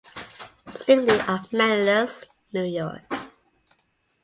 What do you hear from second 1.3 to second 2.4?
Manlius,